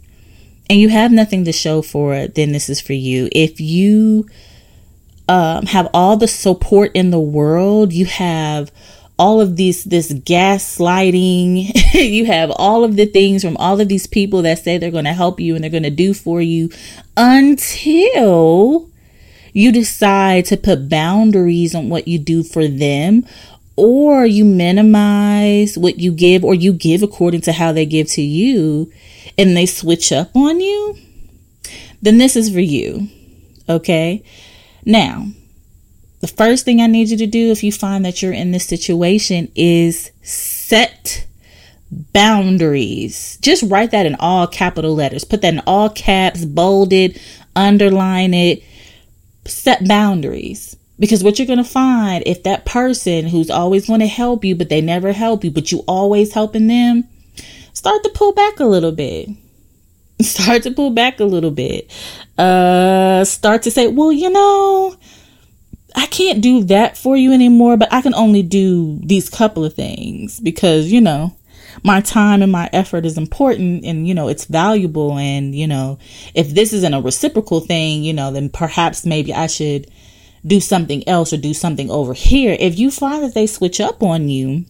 and 0.70 0.80
you 0.80 0.88
have 0.88 1.12
nothing 1.12 1.44
to 1.44 1.52
show 1.52 1.82
for 1.82 2.14
it, 2.14 2.34
then 2.34 2.52
this 2.52 2.68
is 2.68 2.80
for 2.80 2.92
you. 2.92 3.28
If 3.32 3.60
you 3.60 4.28
um, 5.28 5.66
have 5.66 5.88
all 5.92 6.16
the 6.16 6.28
support 6.28 6.92
in 6.94 7.10
the 7.10 7.20
world, 7.20 7.92
you 7.92 8.06
have 8.06 8.70
all 9.18 9.40
of 9.40 9.56
these 9.56 9.84
this 9.84 10.12
gaslighting 10.12 11.70
you 11.94 12.26
have 12.26 12.50
all 12.56 12.82
of 12.82 12.96
the 12.96 13.06
things 13.06 13.44
from 13.44 13.56
all 13.58 13.80
of 13.80 13.88
these 13.88 14.06
people 14.06 14.42
that 14.42 14.58
say 14.58 14.76
they're 14.76 14.90
going 14.90 15.04
to 15.04 15.12
help 15.12 15.38
you 15.38 15.54
and 15.54 15.62
they're 15.62 15.70
going 15.70 15.84
to 15.84 15.90
do 15.90 16.12
for 16.12 16.42
you 16.42 16.68
until 17.16 18.88
you 19.52 19.70
decide 19.70 20.44
to 20.44 20.56
put 20.56 20.88
boundaries 20.88 21.76
on 21.76 21.88
what 21.88 22.08
you 22.08 22.18
do 22.18 22.42
for 22.42 22.66
them 22.66 23.24
or 23.76 24.24
you 24.24 24.44
minimize 24.44 25.76
what 25.76 25.98
you 25.98 26.12
give 26.12 26.44
or 26.44 26.54
you 26.54 26.72
give 26.72 27.02
according 27.02 27.40
to 27.42 27.52
how 27.52 27.72
they 27.72 27.86
give 27.86 28.08
to 28.08 28.22
you 28.22 28.92
and 29.36 29.56
they 29.56 29.66
switch 29.66 30.12
up 30.12 30.34
on 30.36 30.60
you, 30.60 30.96
then 32.02 32.18
this 32.18 32.36
is 32.36 32.52
for 32.52 32.60
you. 32.60 33.08
Okay. 33.68 34.22
Now, 34.84 35.26
the 36.20 36.28
first 36.28 36.64
thing 36.64 36.80
I 36.80 36.86
need 36.86 37.08
you 37.08 37.16
to 37.18 37.26
do 37.26 37.50
if 37.50 37.62
you 37.62 37.72
find 37.72 38.04
that 38.04 38.22
you're 38.22 38.32
in 38.32 38.52
this 38.52 38.66
situation 38.66 39.50
is 39.54 40.10
set 40.22 41.26
boundaries. 41.90 43.38
Just 43.40 43.62
write 43.64 43.90
that 43.90 44.06
in 44.06 44.16
all 44.18 44.46
capital 44.46 44.94
letters. 44.94 45.24
Put 45.24 45.42
that 45.42 45.54
in 45.54 45.62
all 45.66 45.90
caps, 45.90 46.44
bolded, 46.44 47.20
underline 47.56 48.34
it. 48.34 48.62
Set 49.44 49.86
boundaries. 49.86 50.76
Because 50.98 51.24
what 51.24 51.38
you're 51.38 51.46
going 51.46 51.58
to 51.58 51.64
find 51.64 52.22
if 52.26 52.44
that 52.44 52.64
person 52.64 53.26
who's 53.26 53.50
always 53.50 53.86
going 53.86 54.00
to 54.00 54.06
help 54.06 54.44
you, 54.44 54.54
but 54.54 54.68
they 54.68 54.80
never 54.80 55.12
help 55.12 55.42
you, 55.44 55.50
but 55.50 55.72
you 55.72 55.80
always 55.88 56.32
helping 56.32 56.68
them, 56.68 57.08
start 57.72 58.02
to 58.04 58.10
pull 58.10 58.32
back 58.32 58.60
a 58.60 58.64
little 58.64 58.92
bit. 58.92 59.28
Start 60.20 60.62
to 60.62 60.70
pull 60.70 60.90
back 60.90 61.18
a 61.18 61.24
little 61.24 61.50
bit. 61.50 61.90
Uh, 62.38 63.24
start 63.24 63.62
to 63.62 63.70
say, 63.70 63.88
well, 63.88 64.12
you 64.12 64.30
know, 64.30 64.96
I 65.96 66.06
can't 66.06 66.40
do 66.40 66.62
that 66.64 66.96
for 66.96 67.16
you 67.16 67.32
anymore, 67.32 67.76
but 67.76 67.92
I 67.92 68.00
can 68.00 68.14
only 68.14 68.42
do 68.42 69.00
these 69.02 69.28
couple 69.28 69.64
of 69.64 69.74
things 69.74 70.38
because, 70.38 70.90
you 70.90 71.00
know, 71.00 71.34
my 71.82 72.00
time 72.00 72.42
and 72.42 72.52
my 72.52 72.68
effort 72.72 73.04
is 73.04 73.18
important 73.18 73.84
and, 73.84 74.06
you 74.06 74.14
know, 74.14 74.28
it's 74.28 74.44
valuable. 74.44 75.18
And, 75.18 75.54
you 75.54 75.66
know, 75.66 75.98
if 76.34 76.50
this 76.50 76.72
isn't 76.72 76.94
a 76.94 77.00
reciprocal 77.00 77.60
thing, 77.60 78.04
you 78.04 78.12
know, 78.12 78.30
then 78.30 78.48
perhaps 78.48 79.04
maybe 79.04 79.34
I 79.34 79.46
should 79.46 79.90
do 80.46 80.60
something 80.60 81.06
else 81.08 81.32
or 81.32 81.36
do 81.36 81.54
something 81.54 81.90
over 81.90 82.14
here. 82.14 82.56
If 82.58 82.78
you 82.78 82.90
find 82.90 83.22
that 83.22 83.34
they 83.34 83.46
switch 83.46 83.80
up 83.80 84.02
on 84.02 84.28
you, 84.28 84.64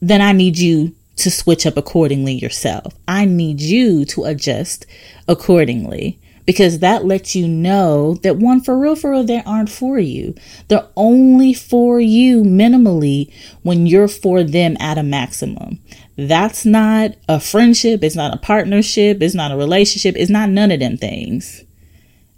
then 0.00 0.20
I 0.20 0.32
need 0.32 0.58
you 0.58 0.94
to 1.16 1.30
switch 1.30 1.66
up 1.66 1.76
accordingly 1.76 2.34
yourself. 2.34 2.94
I 3.06 3.24
need 3.24 3.60
you 3.60 4.04
to 4.06 4.24
adjust 4.24 4.86
accordingly 5.28 6.18
because 6.46 6.78
that 6.80 7.04
lets 7.04 7.36
you 7.36 7.46
know 7.46 8.14
that 8.22 8.36
one 8.36 8.60
for 8.60 8.78
real, 8.78 8.96
for 8.96 9.10
real, 9.12 9.22
they 9.22 9.42
aren't 9.44 9.70
for 9.70 9.98
you. 9.98 10.34
They're 10.68 10.88
only 10.96 11.52
for 11.52 12.00
you 12.00 12.42
minimally 12.42 13.32
when 13.62 13.86
you're 13.86 14.08
for 14.08 14.42
them 14.42 14.76
at 14.80 14.98
a 14.98 15.02
maximum. 15.02 15.78
That's 16.16 16.64
not 16.66 17.12
a 17.28 17.38
friendship. 17.40 18.02
It's 18.02 18.16
not 18.16 18.34
a 18.34 18.38
partnership. 18.38 19.22
It's 19.22 19.34
not 19.34 19.52
a 19.52 19.56
relationship. 19.56 20.16
It's 20.16 20.30
not 20.30 20.50
none 20.50 20.70
of 20.70 20.80
them 20.80 20.96
things. 20.96 21.62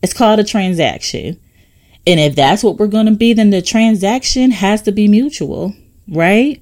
It's 0.02 0.12
called 0.12 0.40
a 0.40 0.44
transaction. 0.44 1.40
And 2.06 2.18
if 2.18 2.34
that's 2.34 2.64
what 2.64 2.78
we're 2.78 2.88
going 2.88 3.06
to 3.06 3.12
be, 3.12 3.32
then 3.32 3.50
the 3.50 3.62
transaction 3.62 4.50
has 4.50 4.82
to 4.82 4.92
be 4.92 5.08
mutual, 5.08 5.74
right? 6.08 6.60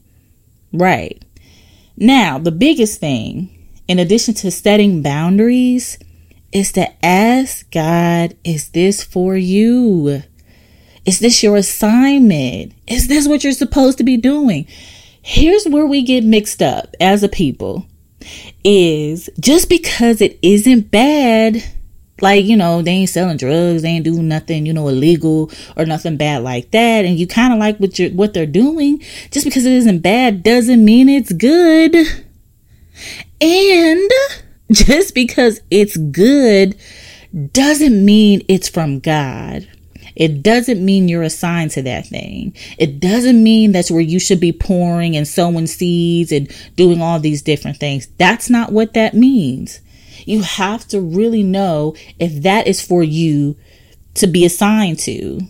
Right. 0.73 1.23
Now, 1.97 2.39
the 2.39 2.53
biggest 2.53 3.01
thing, 3.01 3.51
in 3.89 3.99
addition 3.99 4.35
to 4.35 4.51
setting 4.51 5.03
boundaries, 5.03 5.99
is 6.53 6.73
to 6.73 6.89
ask 7.05 7.71
God, 7.71 8.37
is 8.45 8.71
this 8.71 9.03
for 9.03 9.37
you? 9.37 10.23
Is 11.07 11.21
this 11.21 11.43
your 11.43 11.57
assignment? 11.57 12.73
Is 12.87 13.09
this 13.09 13.27
what 13.27 13.43
you're 13.43 13.53
supposed 13.53 13.99
to 13.99 14.05
be 14.05 14.17
doing? 14.17 14.67
Here's 15.23 15.67
where 15.67 15.87
we 15.87 16.03
get 16.03 16.25
mixed 16.25 16.63
up 16.63 16.95
as 17.01 17.23
a 17.23 17.29
people 17.29 17.87
is 18.65 19.31
just 19.41 19.69
because 19.69 20.21
it 20.21 20.39
isn't 20.43 20.91
bad 20.91 21.63
like 22.23 22.45
you 22.45 22.57
know 22.57 22.83
they 22.83 22.93
ain't 22.93 23.11
selling 23.11 23.37
drugs 23.37 23.83
they 23.83 23.89
ain't 23.89 24.05
doing 24.05 24.29
nothing 24.29 24.67
you 24.67 24.73
know 24.73 24.89
illegal 24.89 25.51
or 25.77 25.85
nothing 25.85 26.17
bad 26.17 26.43
like 26.43 26.71
that 26.71 27.05
and 27.05 27.19
you 27.19 27.27
kind 27.27 27.53
of 27.53 27.59
like 27.59 27.79
what 27.79 27.99
you're 27.99 28.11
what 28.11 28.35
they're 28.35 28.47
doing 28.47 29.01
just 29.31 29.45
because 29.45 29.65
it 29.67 29.73
isn't 29.73 30.01
bad 30.01 30.43
doesn't 30.43 30.85
mean 30.85 31.09
it's 31.09 31.33
good 31.33 31.95
and 33.41 34.11
just 34.73 35.15
because 35.15 35.61
it's 35.71 35.97
good 35.97 36.77
doesn't 37.53 38.05
mean 38.05 38.43
it's 38.49 38.69
from 38.69 38.99
god 39.01 39.67
It 40.17 40.43
doesn't 40.43 40.85
mean 40.85 41.09
you're 41.09 41.23
assigned 41.23 41.71
to 41.73 41.83
that 41.83 42.07
thing. 42.07 42.55
It 42.79 43.01
doesn't 43.01 43.43
mean 43.43 43.73
that's 43.73 43.91
where 43.91 44.03
you 44.03 44.19
should 44.19 44.41
be 44.41 44.53
pouring 44.53 45.17
and 45.17 45.27
sowing 45.27 45.67
seeds 45.67 46.33
and 46.33 46.51
doing 46.77 47.01
all 47.01 47.21
these 47.21 47.43
different 47.43 47.79
things. 47.79 48.09
That's 48.19 48.51
not 48.51 48.73
what 48.73 48.93
that 48.95 49.15
means. 49.15 49.81
You 50.27 50.43
have 50.43 50.87
to 50.89 51.01
really 51.01 51.43
know 51.43 51.95
if 52.19 52.43
that 52.43 52.67
is 52.67 52.81
for 52.81 53.03
you 53.03 53.57
to 54.15 54.27
be 54.27 54.45
assigned 54.45 54.99
to. 55.01 55.41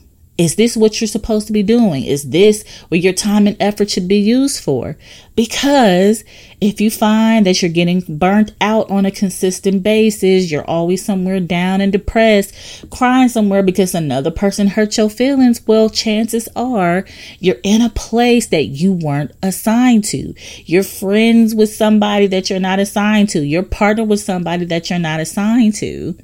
Is 0.41 0.55
this 0.55 0.75
what 0.75 0.99
you're 0.99 1.09
supposed 1.09 1.49
to 1.49 1.53
be 1.53 1.63
doing? 1.63 2.03
Is 2.03 2.31
this 2.31 2.67
what 2.89 3.01
your 3.01 3.13
time 3.13 3.47
and 3.47 3.59
effort 3.61 3.91
should 3.91 4.09
be 4.09 4.17
used 4.17 4.65
for? 4.65 4.97
Because 5.37 6.25
if 6.63 6.81
you 6.81 6.91
find 6.91 7.45
that 7.45 7.61
you're 7.61 7.71
getting 7.71 8.01
burnt 8.09 8.55
out 8.59 8.91
on 8.91 9.05
a 9.05 9.11
consistent 9.11 9.83
basis, 9.83 10.51
you're 10.51 10.65
always 10.65 11.05
somewhere 11.05 11.41
down 11.41 11.83
and 11.83 11.93
depressed, 11.93 12.55
crying 12.89 13.29
somewhere 13.29 13.63
because 13.63 13.95
another 13.95 14.31
person 14.31 14.69
hurt 14.69 14.97
your 14.97 15.11
feelings, 15.11 15.61
well, 15.67 15.91
chances 15.91 16.49
are 16.57 17.05
you're 17.39 17.61
in 17.63 17.83
a 17.83 17.91
place 17.91 18.47
that 18.47 18.65
you 18.65 18.95
weren't 18.95 19.33
assigned 19.43 20.05
to. 20.05 20.33
You're 20.65 20.85
friends 20.85 21.55
with 21.55 21.69
somebody 21.69 22.29
that 22.29 22.49
you're 22.49 22.61
not 22.61 22.79
assigned 22.79 23.29
to. 23.31 23.41
You're 23.41 23.63
partner 23.63 24.05
with 24.05 24.21
somebody 24.21 24.65
that 24.65 24.89
you're 24.89 24.99
not 24.99 25.21
assigned 25.21 25.75
to. 25.75 26.19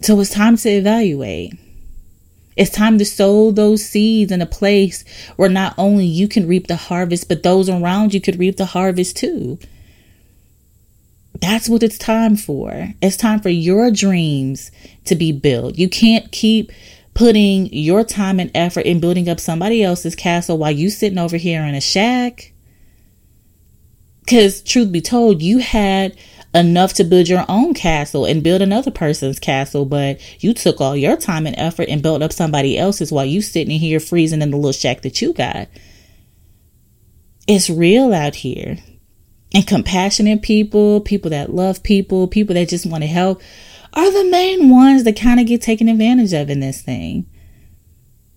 So 0.00 0.20
it's 0.20 0.30
time 0.30 0.56
to 0.58 0.68
evaluate. 0.68 1.58
It's 2.58 2.70
time 2.70 2.98
to 2.98 3.04
sow 3.04 3.52
those 3.52 3.84
seeds 3.84 4.32
in 4.32 4.42
a 4.42 4.46
place 4.46 5.04
where 5.36 5.48
not 5.48 5.74
only 5.78 6.04
you 6.04 6.26
can 6.26 6.48
reap 6.48 6.66
the 6.66 6.74
harvest, 6.74 7.28
but 7.28 7.44
those 7.44 7.68
around 7.68 8.12
you 8.12 8.20
could 8.20 8.36
reap 8.38 8.56
the 8.56 8.66
harvest 8.66 9.16
too. 9.16 9.60
That's 11.40 11.68
what 11.68 11.84
it's 11.84 11.96
time 11.96 12.34
for. 12.34 12.94
It's 13.00 13.16
time 13.16 13.38
for 13.38 13.48
your 13.48 13.92
dreams 13.92 14.72
to 15.04 15.14
be 15.14 15.30
built. 15.30 15.78
You 15.78 15.88
can't 15.88 16.32
keep 16.32 16.72
putting 17.14 17.72
your 17.72 18.02
time 18.02 18.40
and 18.40 18.50
effort 18.56 18.86
in 18.86 18.98
building 18.98 19.28
up 19.28 19.38
somebody 19.38 19.84
else's 19.84 20.16
castle 20.16 20.58
while 20.58 20.72
you 20.72 20.90
sitting 20.90 21.18
over 21.18 21.36
here 21.36 21.62
in 21.62 21.76
a 21.76 21.80
shack. 21.80 22.52
Because, 24.24 24.62
truth 24.62 24.90
be 24.90 25.00
told, 25.00 25.42
you 25.42 25.58
had 25.58 26.16
enough 26.54 26.94
to 26.94 27.04
build 27.04 27.28
your 27.28 27.44
own 27.48 27.74
castle 27.74 28.24
and 28.24 28.42
build 28.42 28.62
another 28.62 28.90
person's 28.90 29.38
castle, 29.38 29.84
but 29.84 30.20
you 30.42 30.54
took 30.54 30.80
all 30.80 30.96
your 30.96 31.16
time 31.16 31.46
and 31.46 31.58
effort 31.58 31.88
and 31.88 32.02
built 32.02 32.22
up 32.22 32.32
somebody 32.32 32.78
else's 32.78 33.12
while 33.12 33.24
you 33.24 33.42
sitting 33.42 33.72
in 33.72 33.80
here 33.80 34.00
freezing 34.00 34.42
in 34.42 34.50
the 34.50 34.56
little 34.56 34.72
shack 34.72 35.02
that 35.02 35.20
you 35.20 35.32
got. 35.32 35.68
It's 37.46 37.70
real 37.70 38.12
out 38.12 38.36
here. 38.36 38.78
And 39.54 39.66
compassionate 39.66 40.42
people, 40.42 41.00
people 41.00 41.30
that 41.30 41.54
love 41.54 41.82
people, 41.82 42.28
people 42.28 42.54
that 42.54 42.68
just 42.68 42.86
want 42.86 43.02
to 43.02 43.08
help 43.08 43.40
are 43.94 44.10
the 44.10 44.30
main 44.30 44.68
ones 44.68 45.04
that 45.04 45.18
kind 45.18 45.40
of 45.40 45.46
get 45.46 45.62
taken 45.62 45.88
advantage 45.88 46.34
of 46.34 46.50
in 46.50 46.60
this 46.60 46.82
thing. 46.82 47.26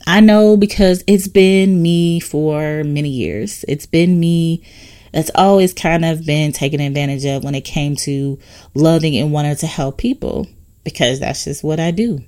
I 0.08 0.20
know 0.20 0.58
because 0.58 1.04
it's 1.08 1.28
been 1.28 1.82
me 1.82 2.20
for 2.20 2.84
many 2.84 3.10
years. 3.10 3.66
It's 3.68 3.86
been 3.86 4.20
me 4.20 4.64
that's 5.12 5.32
always 5.36 5.74
kind 5.74 6.06
of 6.06 6.26
been 6.26 6.52
taken 6.52 6.80
advantage 6.80 7.26
of 7.26 7.44
when 7.44 7.56
it 7.56 7.62
came 7.62 7.96
to 7.98 8.40
loving 8.74 9.16
and 9.18 9.32
wanting 9.32 9.56
to 9.58 9.68
help 9.68 9.98
people 9.98 10.48
because 10.84 11.20
that's 11.20 11.46
just 11.46 11.64
what 11.64 11.80
I 11.80 11.92
do. 11.92 12.24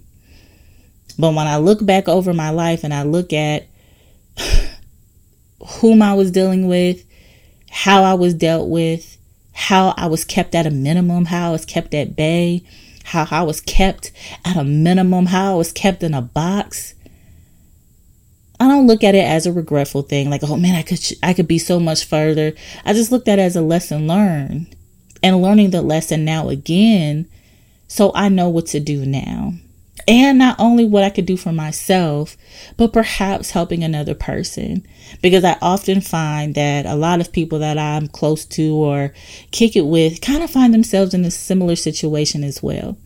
But 1.17 1.33
when 1.33 1.47
I 1.47 1.57
look 1.57 1.85
back 1.85 2.07
over 2.07 2.33
my 2.33 2.49
life 2.49 2.83
and 2.83 2.93
I 2.93 3.03
look 3.03 3.33
at 3.33 3.67
whom 5.79 6.01
I 6.01 6.13
was 6.13 6.31
dealing 6.31 6.67
with, 6.67 7.05
how 7.69 8.03
I 8.03 8.13
was 8.15 8.33
dealt 8.33 8.69
with, 8.69 9.17
how 9.53 9.93
I 9.97 10.07
was 10.07 10.25
kept 10.25 10.55
at 10.55 10.65
a 10.65 10.71
minimum, 10.71 11.25
how 11.25 11.49
I 11.49 11.51
was 11.51 11.65
kept 11.65 11.93
at 11.93 12.15
bay, 12.15 12.63
how 13.03 13.27
I 13.29 13.43
was 13.43 13.61
kept 13.61 14.11
at 14.43 14.57
a 14.57 14.63
minimum, 14.63 15.27
how 15.27 15.53
I 15.53 15.55
was 15.55 15.71
kept 15.71 16.03
in 16.03 16.13
a 16.13 16.21
box, 16.21 16.95
I 18.63 18.67
don't 18.70 18.88
look 18.88 19.03
at 19.03 19.13
it 19.13 19.25
as 19.25 19.46
a 19.46 19.51
regretful 19.51 20.03
thing, 20.03 20.29
like, 20.29 20.41
oh 20.41 20.55
man, 20.55 20.75
I 20.75 20.84
could, 20.84 21.01
I 21.22 21.34
could 21.34 21.50
be 21.50 21.60
so 21.60 21.82
much 21.82 22.05
further. 22.05 22.53
I 22.86 22.93
just 22.93 23.12
looked 23.12 23.27
at 23.27 23.38
it 23.38 23.41
as 23.41 23.58
a 23.58 23.62
lesson 23.62 24.08
learned 24.08 24.73
and 25.21 25.41
learning 25.41 25.71
the 25.71 25.82
lesson 25.82 26.23
now 26.23 26.47
again. 26.47 27.28
So 27.89 28.13
I 28.15 28.30
know 28.30 28.47
what 28.47 28.67
to 28.67 28.80
do 28.80 29.06
now. 29.06 29.56
And 30.08 30.38
not 30.38 30.56
only 30.60 30.86
what 30.86 31.04
I 31.04 31.10
could 31.10 31.26
do 31.26 31.36
for 31.36 31.52
myself, 31.52 32.38
but 32.78 32.93
perhaps 32.93 33.52
helping 33.52 33.84
another 33.84 34.15
person. 34.15 34.88
Because 35.21 35.43
I 35.43 35.58
often 35.62 35.99
find 35.99 36.56
that 36.56 36.86
a 36.86 36.95
lot 36.95 37.19
of 37.19 37.34
people 37.34 37.60
that 37.60 37.78
I'm 37.78 38.08
close 38.08 38.45
to 38.45 38.76
or 38.76 39.13
kick 39.52 39.76
it 39.76 39.86
with 39.86 40.21
kind 40.21 40.41
of 40.41 40.49
find 40.49 40.73
themselves 40.73 41.13
in 41.13 41.26
a 41.26 41.32
similar 41.32 41.76
situation 41.76 42.45
as 42.45 42.63
well. 42.63 42.97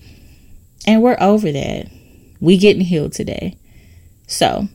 And 0.85 1.01
we're 1.01 1.17
over 1.19 1.51
that. 1.51 1.89
We 2.39 2.59
getting 2.59 2.83
healed 2.83 3.13
today. 3.13 3.57
So 4.27 4.67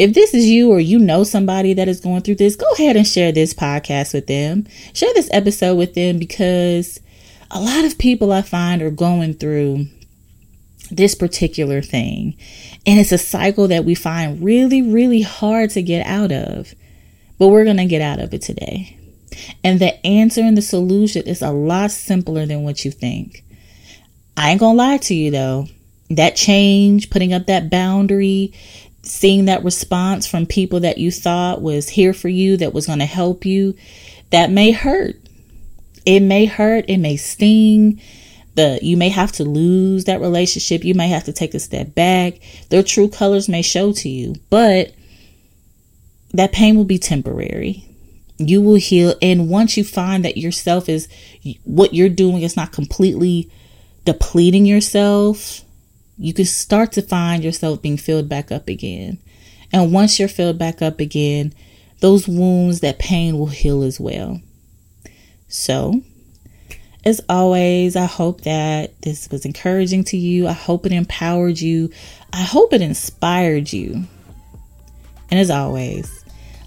if 0.00 0.14
this 0.14 0.32
is 0.32 0.48
you 0.48 0.70
or 0.70 0.80
you 0.80 0.98
know 0.98 1.24
somebody 1.24 1.74
that 1.74 1.86
is 1.86 2.00
going 2.00 2.22
through 2.22 2.36
this, 2.36 2.56
go 2.56 2.64
ahead 2.72 2.96
and 2.96 3.06
share 3.06 3.32
this 3.32 3.52
podcast 3.52 4.14
with 4.14 4.26
them. 4.26 4.66
Share 4.94 5.12
this 5.12 5.28
episode 5.30 5.76
with 5.76 5.92
them 5.92 6.18
because 6.18 6.98
a 7.50 7.60
lot 7.60 7.84
of 7.84 7.98
people 7.98 8.32
I 8.32 8.40
find 8.40 8.80
are 8.80 8.90
going 8.90 9.34
through 9.34 9.88
this 10.90 11.14
particular 11.14 11.82
thing. 11.82 12.34
And 12.86 12.98
it's 12.98 13.12
a 13.12 13.18
cycle 13.18 13.68
that 13.68 13.84
we 13.84 13.94
find 13.94 14.42
really, 14.42 14.80
really 14.80 15.20
hard 15.20 15.68
to 15.72 15.82
get 15.82 16.06
out 16.06 16.32
of. 16.32 16.74
But 17.38 17.48
we're 17.48 17.64
going 17.64 17.76
to 17.76 17.84
get 17.84 18.00
out 18.00 18.20
of 18.20 18.32
it 18.32 18.40
today. 18.40 18.96
And 19.62 19.80
the 19.80 20.06
answer 20.06 20.40
and 20.40 20.56
the 20.56 20.62
solution 20.62 21.26
is 21.26 21.42
a 21.42 21.52
lot 21.52 21.90
simpler 21.90 22.46
than 22.46 22.62
what 22.62 22.86
you 22.86 22.90
think. 22.90 23.44
I 24.34 24.52
ain't 24.52 24.60
going 24.60 24.78
to 24.78 24.82
lie 24.82 24.96
to 24.96 25.14
you 25.14 25.30
though. 25.30 25.66
That 26.08 26.36
change, 26.36 27.10
putting 27.10 27.34
up 27.34 27.46
that 27.46 27.70
boundary, 27.70 28.54
seeing 29.02 29.46
that 29.46 29.64
response 29.64 30.26
from 30.26 30.46
people 30.46 30.80
that 30.80 30.98
you 30.98 31.10
thought 31.10 31.62
was 31.62 31.88
here 31.88 32.12
for 32.12 32.28
you, 32.28 32.56
that 32.58 32.74
was 32.74 32.86
going 32.86 32.98
to 32.98 33.06
help 33.06 33.44
you, 33.44 33.74
that 34.30 34.50
may 34.50 34.70
hurt. 34.72 35.16
It 36.06 36.20
may 36.20 36.46
hurt, 36.46 36.84
it 36.88 36.98
may 36.98 37.16
sting. 37.16 38.00
The 38.54 38.78
you 38.82 38.96
may 38.96 39.10
have 39.10 39.32
to 39.32 39.44
lose 39.44 40.04
that 40.04 40.20
relationship, 40.20 40.84
you 40.84 40.94
may 40.94 41.08
have 41.08 41.24
to 41.24 41.32
take 41.32 41.54
a 41.54 41.60
step 41.60 41.94
back. 41.94 42.40
Their 42.68 42.82
true 42.82 43.08
colors 43.08 43.48
may 43.48 43.62
show 43.62 43.92
to 43.92 44.08
you, 44.08 44.34
but 44.50 44.92
that 46.32 46.52
pain 46.52 46.76
will 46.76 46.84
be 46.84 46.98
temporary. 46.98 47.86
You 48.38 48.60
will 48.62 48.76
heal 48.76 49.14
and 49.20 49.48
once 49.48 49.76
you 49.76 49.84
find 49.84 50.24
that 50.24 50.36
yourself 50.36 50.88
is 50.88 51.08
what 51.64 51.94
you're 51.94 52.08
doing 52.08 52.42
is 52.42 52.56
not 52.56 52.72
completely 52.72 53.50
depleting 54.04 54.66
yourself, 54.66 55.62
you 56.20 56.34
can 56.34 56.44
start 56.44 56.92
to 56.92 57.02
find 57.02 57.42
yourself 57.42 57.80
being 57.80 57.96
filled 57.96 58.28
back 58.28 58.52
up 58.52 58.68
again. 58.68 59.18
And 59.72 59.90
once 59.90 60.18
you're 60.18 60.28
filled 60.28 60.58
back 60.58 60.82
up 60.82 61.00
again, 61.00 61.54
those 62.00 62.28
wounds, 62.28 62.80
that 62.80 62.98
pain 62.98 63.38
will 63.38 63.46
heal 63.46 63.82
as 63.82 63.98
well. 63.98 64.40
So, 65.48 66.02
as 67.06 67.22
always, 67.30 67.96
I 67.96 68.04
hope 68.04 68.42
that 68.42 69.00
this 69.00 69.30
was 69.30 69.46
encouraging 69.46 70.04
to 70.04 70.18
you. 70.18 70.46
I 70.46 70.52
hope 70.52 70.84
it 70.84 70.92
empowered 70.92 71.58
you. 71.58 71.90
I 72.34 72.42
hope 72.42 72.74
it 72.74 72.82
inspired 72.82 73.72
you. 73.72 74.04
And 75.30 75.40
as 75.40 75.50
always, 75.50 76.22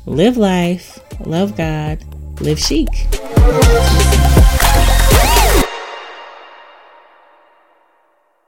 live 0.08 0.36
life, 0.36 1.00
love 1.20 1.56
God, 1.56 2.04
live 2.42 2.60
chic. 2.60 2.90